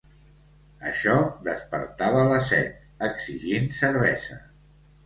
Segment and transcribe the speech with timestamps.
[0.91, 1.13] Això
[1.49, 4.43] despertava la set, exigint cervesa.